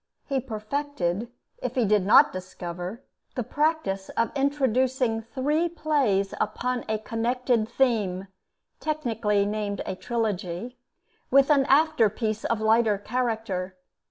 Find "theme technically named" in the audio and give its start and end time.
7.69-9.83